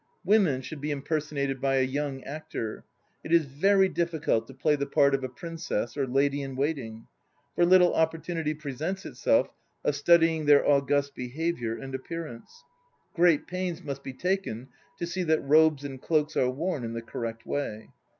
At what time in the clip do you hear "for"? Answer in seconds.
7.53-7.67